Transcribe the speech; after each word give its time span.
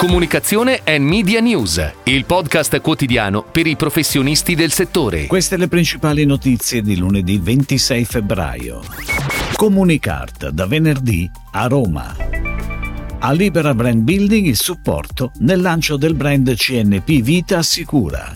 Comunicazione 0.00 0.80
e 0.82 0.98
Media 0.98 1.40
News, 1.40 1.92
il 2.04 2.24
podcast 2.24 2.80
quotidiano 2.80 3.42
per 3.42 3.66
i 3.66 3.76
professionisti 3.76 4.54
del 4.54 4.72
settore. 4.72 5.26
Queste 5.26 5.58
le 5.58 5.68
principali 5.68 6.24
notizie 6.24 6.80
di 6.80 6.96
lunedì 6.96 7.36
26 7.36 8.06
febbraio. 8.06 8.80
Comunicart 9.56 10.48
da 10.48 10.64
venerdì 10.64 11.30
a 11.52 11.66
Roma. 11.66 12.16
A 13.18 13.32
Libera 13.32 13.74
Brand 13.74 14.00
Building 14.00 14.46
il 14.46 14.56
supporto 14.56 15.32
nel 15.40 15.60
lancio 15.60 15.98
del 15.98 16.14
brand 16.14 16.50
CNP 16.50 17.20
Vita 17.20 17.58
Assicura. 17.58 18.32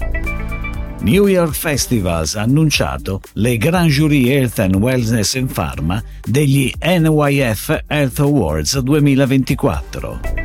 New 1.01 1.27
York 1.27 1.55
Festivals 1.55 2.35
ha 2.35 2.43
annunciato 2.43 3.23
le 3.37 3.57
Grand 3.57 3.89
Jury 3.89 4.29
Health 4.29 4.59
and 4.59 4.75
Wellness 4.75 5.33
in 5.33 5.47
Pharma 5.47 6.03
degli 6.23 6.71
NYF 6.79 7.85
Health 7.87 8.19
Awards 8.21 8.79
2024. 8.81 10.44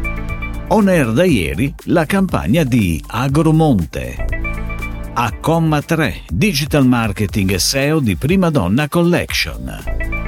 On 0.71 0.87
air 0.87 1.13
da 1.13 1.23
ieri 1.23 1.73
la 1.85 2.05
campagna 2.05 2.63
di 2.63 3.03
Agromonte. 3.07 4.27
A 5.13 5.33
comma 5.39 5.81
3 5.81 6.25
Digital 6.29 6.85
Marketing 6.85 7.55
SEO 7.55 7.99
di 7.99 8.15
Prima 8.15 8.51
Donna 8.51 8.87
Collection. 8.87 10.18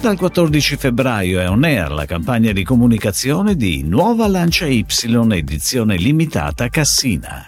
Dal 0.00 0.16
14 0.16 0.76
febbraio 0.76 1.40
è 1.40 1.48
on 1.48 1.64
air 1.64 1.90
la 1.90 2.06
campagna 2.06 2.52
di 2.52 2.62
comunicazione 2.62 3.56
di 3.56 3.82
Nuova 3.82 4.28
Lancia 4.28 4.66
Y 4.66 4.86
edizione 5.32 5.96
limitata 5.96 6.68
Cassina. 6.68 7.44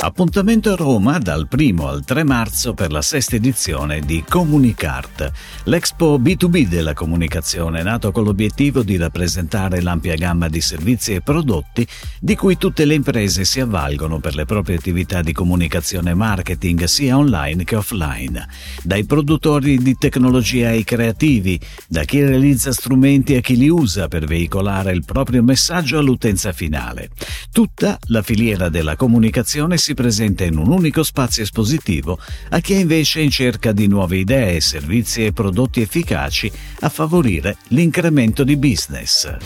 Appuntamento 0.00 0.70
a 0.70 0.76
Roma 0.76 1.18
dal 1.18 1.48
1 1.50 1.88
al 1.88 2.04
3 2.04 2.22
marzo 2.22 2.72
per 2.72 2.92
la 2.92 3.02
sesta 3.02 3.34
edizione 3.34 3.98
di 3.98 4.22
Comunicart, 4.26 5.28
l'expo 5.64 6.20
B2B 6.20 6.68
della 6.68 6.94
comunicazione, 6.94 7.82
nato 7.82 8.12
con 8.12 8.22
l'obiettivo 8.22 8.84
di 8.84 8.96
rappresentare 8.96 9.82
l'ampia 9.82 10.14
gamma 10.14 10.48
di 10.48 10.60
servizi 10.60 11.14
e 11.14 11.20
prodotti 11.20 11.84
di 12.20 12.36
cui 12.36 12.56
tutte 12.56 12.84
le 12.84 12.94
imprese 12.94 13.44
si 13.44 13.58
avvalgono 13.58 14.20
per 14.20 14.36
le 14.36 14.44
proprie 14.44 14.76
attività 14.76 15.20
di 15.20 15.32
comunicazione 15.32 16.12
e 16.12 16.14
marketing 16.14 16.84
sia 16.84 17.18
online 17.18 17.64
che 17.64 17.74
offline, 17.74 18.46
dai 18.84 19.04
produttori 19.04 19.78
di 19.78 19.96
tecnologia 19.98 20.68
ai 20.68 20.84
creativi, 20.84 21.58
da 21.86 22.04
chi 22.04 22.24
realizza 22.24 22.72
strumenti 22.72 23.34
a 23.34 23.40
chi 23.40 23.56
li 23.56 23.68
usa 23.68 24.08
per 24.08 24.26
veicolare 24.26 24.92
il 24.92 25.04
proprio 25.04 25.42
messaggio 25.42 25.98
all'utenza 25.98 26.52
finale. 26.52 27.10
Tutta 27.50 27.98
la 28.08 28.22
filiera 28.22 28.68
della 28.68 28.96
comunicazione 28.96 29.78
si 29.78 29.94
presenta 29.94 30.44
in 30.44 30.56
un 30.58 30.70
unico 30.70 31.02
spazio 31.02 31.42
espositivo 31.42 32.18
a 32.50 32.60
chi 32.60 32.74
è 32.74 32.78
invece 32.78 33.20
in 33.20 33.30
cerca 33.30 33.72
di 33.72 33.86
nuove 33.86 34.18
idee, 34.18 34.60
servizi 34.60 35.24
e 35.24 35.32
prodotti 35.32 35.80
efficaci 35.80 36.50
a 36.80 36.88
favorire 36.88 37.56
l'incremento 37.68 38.44
di 38.44 38.56
business. 38.56 39.36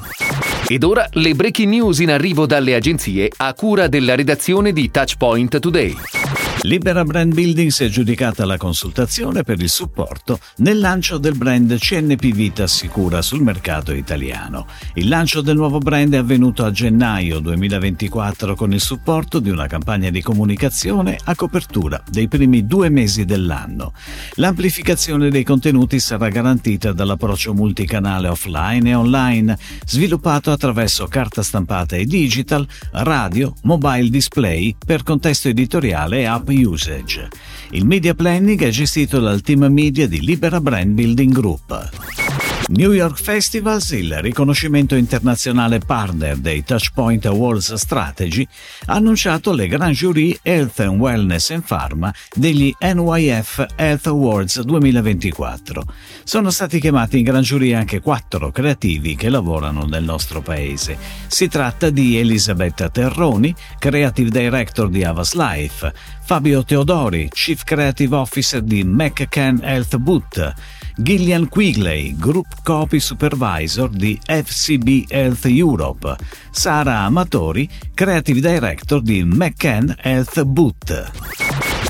Ed 0.66 0.84
ora 0.84 1.08
le 1.12 1.34
breaking 1.34 1.68
news 1.68 1.98
in 1.98 2.10
arrivo 2.10 2.46
dalle 2.46 2.74
agenzie 2.74 3.30
a 3.36 3.52
cura 3.54 3.88
della 3.88 4.14
redazione 4.14 4.72
di 4.72 4.90
Touchpoint 4.90 5.58
Today. 5.58 6.41
Libera 6.64 7.02
Brand 7.02 7.34
Building 7.34 7.70
si 7.70 7.82
è 7.82 7.86
aggiudicata 7.86 8.44
la 8.44 8.56
consultazione 8.56 9.42
per 9.42 9.60
il 9.60 9.68
supporto 9.68 10.38
nel 10.58 10.78
lancio 10.78 11.18
del 11.18 11.36
brand 11.36 11.76
CNP 11.76 12.32
Vita 12.32 12.62
Assicura 12.62 13.20
sul 13.20 13.42
mercato 13.42 13.92
italiano. 13.92 14.68
Il 14.94 15.08
lancio 15.08 15.40
del 15.40 15.56
nuovo 15.56 15.78
brand 15.78 16.14
è 16.14 16.18
avvenuto 16.18 16.64
a 16.64 16.70
gennaio 16.70 17.40
2024 17.40 18.54
con 18.54 18.72
il 18.72 18.80
supporto 18.80 19.40
di 19.40 19.50
una 19.50 19.66
campagna 19.66 20.10
di 20.10 20.22
comunicazione 20.22 21.18
a 21.24 21.34
copertura 21.34 22.00
dei 22.08 22.28
primi 22.28 22.64
due 22.64 22.90
mesi 22.90 23.24
dell'anno. 23.24 23.92
L'amplificazione 24.34 25.30
dei 25.30 25.42
contenuti 25.42 25.98
sarà 25.98 26.28
garantita 26.28 26.92
dall'approccio 26.92 27.54
multicanale 27.54 28.28
offline 28.28 28.88
e 28.88 28.94
online, 28.94 29.58
sviluppato 29.84 30.52
attraverso 30.52 31.08
carta 31.08 31.42
stampata 31.42 31.96
e 31.96 32.04
digital, 32.04 32.64
radio, 32.92 33.52
mobile 33.62 34.10
display 34.10 34.76
per 34.78 35.02
contesto 35.02 35.48
editoriale 35.48 36.20
e 36.20 36.24
app 36.26 36.50
usage. 36.52 37.28
Il 37.70 37.86
media 37.86 38.14
planning 38.14 38.62
è 38.62 38.68
gestito 38.68 39.18
dal 39.20 39.40
team 39.40 39.64
media 39.64 40.06
di 40.06 40.20
Libera 40.20 40.60
Brand 40.60 40.94
Building 40.94 41.32
Group. 41.32 42.21
New 42.68 42.92
York 42.92 43.20
Festivals, 43.20 43.90
il 43.90 44.16
riconoscimento 44.20 44.94
internazionale 44.94 45.80
partner 45.80 46.36
dei 46.36 46.62
Touchpoint 46.64 47.26
Awards 47.26 47.74
Strategy, 47.74 48.46
ha 48.86 48.94
annunciato 48.94 49.52
le 49.52 49.66
Grand 49.66 49.94
Jury 49.94 50.38
Health 50.42 50.80
and 50.80 50.98
Wellness 51.00 51.50
in 51.50 51.62
Pharma 51.62 52.14
degli 52.32 52.72
NYF 52.80 53.66
Health 53.74 54.06
Awards 54.06 54.60
2024. 54.60 55.82
Sono 56.22 56.50
stati 56.50 56.80
chiamati 56.80 57.18
in 57.18 57.24
Grand 57.24 57.44
Jury 57.44 57.72
anche 57.72 58.00
quattro 58.00 58.50
creativi 58.52 59.16
che 59.16 59.28
lavorano 59.28 59.84
nel 59.84 60.04
nostro 60.04 60.40
paese. 60.40 60.96
Si 61.26 61.48
tratta 61.48 61.90
di 61.90 62.16
Elisabetta 62.16 62.88
Terroni, 62.88 63.54
Creative 63.78 64.30
Director 64.30 64.88
di 64.88 65.02
Avas 65.02 65.34
Life, 65.34 65.92
Fabio 66.24 66.64
Teodori, 66.64 67.28
Chief 67.28 67.62
Creative 67.64 68.14
Officer 68.14 68.62
di 68.62 68.84
McCann 68.84 69.58
Health 69.62 69.96
Boot, 69.96 70.54
Gillian 70.96 71.48
Quigley, 71.48 72.14
Group 72.16 72.51
Copy 72.62 73.00
Supervisor 73.00 73.88
di 73.88 74.18
FCB 74.24 75.08
Health 75.08 75.46
Europe, 75.46 76.16
Sara 76.50 77.00
Amatori, 77.00 77.68
Creative 77.94 78.40
Director 78.40 79.00
di 79.00 79.24
McCann 79.24 79.90
Health 79.98 80.42
Boot. 80.44 81.41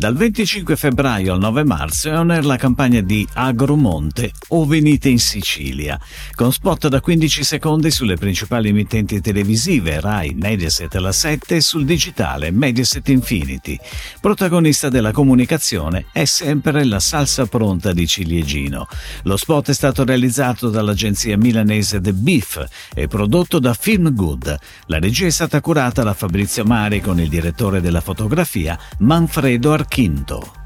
Dal 0.03 0.17
25 0.17 0.75
febbraio 0.75 1.33
al 1.33 1.39
9 1.39 1.63
marzo 1.63 2.09
è 2.09 2.19
on 2.19 2.33
air 2.33 2.45
la 2.45 2.57
campagna 2.57 3.01
di 3.01 3.25
Agromonte 3.35 4.33
o 4.49 4.67
Venite 4.67 5.09
in 5.09 5.21
Sicilia, 5.21 5.97
con 6.35 6.53
spot 6.53 6.89
da 6.89 7.01
15 7.01 7.45
secondi 7.45 7.89
sulle 7.93 8.17
principali 8.17 8.71
emittenti 8.71 9.21
televisive 9.21 10.01
Rai, 10.01 10.35
Mediaset 10.35 10.93
La 10.97 11.13
7 11.13 11.55
e 11.55 11.61
sul 11.61 11.85
digitale 11.85 12.51
Mediaset 12.51 13.09
Infinity. 13.11 13.79
Protagonista 14.21 14.89
della 14.89 15.13
comunicazione 15.13 16.07
è 16.11 16.25
sempre 16.25 16.85
la 16.85 16.99
salsa 16.99 17.47
pronta 17.47 17.93
di 17.93 18.05
ciliegino. 18.05 18.89
Lo 19.23 19.37
spot 19.37 19.71
è 19.71 19.73
stato 19.73 20.05
realizzato 20.05 20.69
dall'agenzia 20.69 21.37
milanese 21.37 22.01
The 22.01 22.13
Beef 22.13 22.67
e 22.93 23.07
prodotto 23.07 23.61
da 23.61 23.73
Film 23.73 24.13
Good. 24.13 24.59
La 24.87 24.99
regia 24.99 25.27
è 25.27 25.31
stata 25.31 25.61
curata 25.61 26.03
da 26.03 26.13
Fabrizio 26.13 26.65
Mari 26.65 27.01
con 27.01 27.21
il 27.21 27.29
direttore 27.29 27.81
della 27.81 28.01
fotografia 28.01 28.77
Manfredo 28.99 29.71
Arcani. 29.71 29.91
Quinto. 29.93 30.62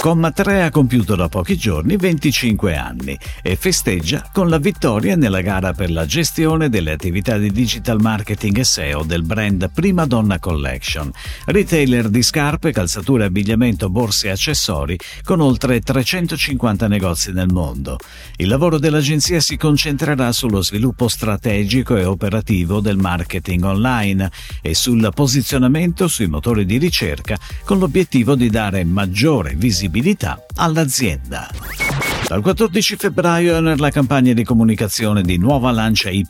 Comma 0.00 0.32
3 0.32 0.62
ha 0.62 0.70
compiuto 0.70 1.14
da 1.14 1.28
pochi 1.28 1.58
giorni 1.58 1.98
25 1.98 2.74
anni 2.74 3.18
e 3.42 3.54
festeggia 3.54 4.26
con 4.32 4.48
la 4.48 4.56
vittoria 4.56 5.14
nella 5.14 5.42
gara 5.42 5.74
per 5.74 5.90
la 5.90 6.06
gestione 6.06 6.70
delle 6.70 6.92
attività 6.92 7.36
di 7.36 7.50
digital 7.50 8.00
marketing 8.00 8.56
e 8.56 8.64
SEO 8.64 9.02
del 9.02 9.24
brand 9.24 9.70
Prima 9.70 10.06
Donna 10.06 10.38
Collection, 10.38 11.12
retailer 11.44 12.08
di 12.08 12.22
scarpe, 12.22 12.72
calzature, 12.72 13.26
abbigliamento, 13.26 13.90
borse 13.90 14.28
e 14.28 14.30
accessori 14.30 14.98
con 15.22 15.40
oltre 15.40 15.80
350 15.80 16.88
negozi 16.88 17.32
nel 17.32 17.52
mondo. 17.52 17.98
Il 18.36 18.48
lavoro 18.48 18.78
dell'agenzia 18.78 19.40
si 19.40 19.58
concentrerà 19.58 20.32
sullo 20.32 20.62
sviluppo 20.62 21.08
strategico 21.08 21.96
e 21.96 22.06
operativo 22.06 22.80
del 22.80 22.96
marketing 22.96 23.64
online 23.64 24.30
e 24.62 24.72
sul 24.74 25.10
posizionamento 25.14 26.08
sui 26.08 26.26
motori 26.26 26.64
di 26.64 26.78
ricerca 26.78 27.36
con 27.66 27.78
l'obiettivo 27.78 28.34
di 28.34 28.48
dare 28.48 28.82
maggiore 28.84 29.52
visibilità 29.56 29.88
visibilità 29.90 30.40
all'azienda. 30.54 32.09
Dal 32.30 32.42
14 32.42 32.94
febbraio 32.94 33.58
nella 33.58 33.90
campagna 33.90 34.32
di 34.32 34.44
comunicazione 34.44 35.22
di 35.22 35.36
Nuova 35.36 35.72
Lancia 35.72 36.10
Y 36.10 36.24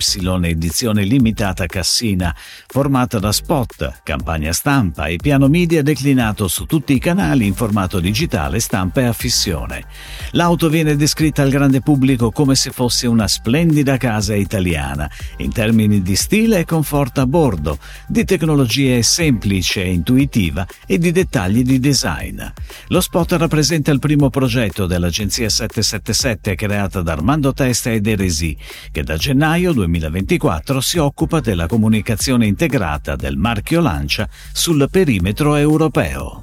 edizione 0.45 1.03
limitata 1.03 1.67
Cassina, 1.67 2.35
formata 2.69 3.19
da 3.19 3.31
spot, 3.31 4.01
campagna 4.03 4.51
stampa 4.55 5.09
e 5.09 5.17
piano 5.17 5.49
media 5.49 5.83
declinato 5.83 6.49
su 6.49 6.65
tutti 6.65 6.95
i 6.95 6.99
canali 6.99 7.45
in 7.45 7.53
formato 7.53 8.01
digitale, 8.01 8.61
stampa 8.61 9.03
e 9.03 9.05
affissione. 9.05 9.85
L'auto 10.31 10.71
viene 10.71 10.97
descritta 10.97 11.43
al 11.43 11.51
grande 11.51 11.83
pubblico 11.83 12.31
come 12.31 12.55
se 12.55 12.71
fosse 12.71 13.07
una 13.07 13.29
splendida 13.29 13.99
casa 13.99 14.35
italiana, 14.35 15.07
in 15.37 15.53
termini 15.53 16.01
di 16.01 16.17
stile 16.17 16.61
e 16.61 16.65
conforto 16.65 17.21
a 17.21 17.27
bordo, 17.27 17.77
di 18.07 18.25
tecnologie 18.25 19.03
semplice 19.03 19.83
e 19.83 19.93
intuitiva 19.93 20.67
e 20.87 20.97
di 20.97 21.13
dettagli 21.13 21.63
di 21.63 21.79
design. 21.79 22.41
Lo 22.89 23.03
spot 23.03 23.33
rappresenta 23.33 23.91
il 23.91 23.99
primo 23.99 24.31
progetto 24.31 24.87
dell'agenzia 24.87 25.51
77 25.51 25.89
777 25.91 26.55
creata 26.55 27.03
da 27.03 27.13
Armando 27.13 27.53
Testa 27.53 27.91
ed 27.91 28.07
Eresi, 28.07 28.57
che 28.93 29.03
da 29.03 29.17
gennaio 29.17 29.73
2024 29.73 30.81
si 30.81 30.99
occupa 30.99 31.41
della 31.41 31.67
comunicazione 31.67 32.47
integrata 32.47 33.17
del 33.17 33.37
marchio 33.37 33.81
Lancia 33.81 34.29
sul 34.53 34.87
perimetro 34.89 35.57
europeo. 35.57 36.43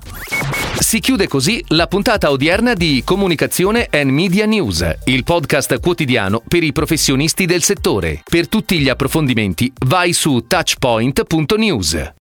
Si 0.80 1.00
chiude 1.00 1.28
così 1.28 1.64
la 1.70 1.88
puntata 1.88 2.30
odierna 2.30 2.74
di 2.74 3.02
Comunicazione 3.06 3.88
and 3.90 4.10
Media 4.10 4.46
News, 4.46 4.86
il 5.06 5.24
podcast 5.24 5.80
quotidiano 5.80 6.42
per 6.46 6.64
i 6.64 6.74
professionisti 6.74 7.46
del 7.46 7.64
settore. 7.64 8.22
Per 8.30 8.50
tutti 8.50 8.80
gli 8.80 8.90
approfondimenti 8.90 9.72
vai 9.86 10.12
su 10.14 10.46
touchpoint.news. 10.46 12.16